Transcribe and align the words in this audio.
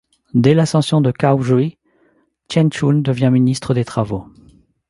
Dès 0.33 0.55
l’ascension 0.55 0.99
de 0.99 1.11
Cao 1.11 1.37
Rui, 1.37 1.77
Chen 2.51 2.71
Qun 2.71 3.01
devient 3.03 3.29
Ministre 3.31 3.75
des 3.75 3.85
Travaux. 3.85 4.25